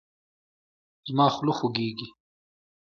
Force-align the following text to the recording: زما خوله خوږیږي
زما 1.07 1.27
خوله 1.35 1.53
خوږیږي 1.57 2.07